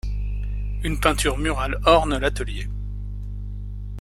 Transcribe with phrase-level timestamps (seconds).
[0.81, 2.67] Une peinture murale orne l'atelier.